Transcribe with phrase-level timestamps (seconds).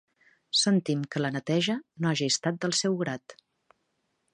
[0.61, 3.41] Sentim que la neteja no hagi estat del seu grat.